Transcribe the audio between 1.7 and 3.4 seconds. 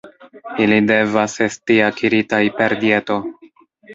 akiritaj per dieto.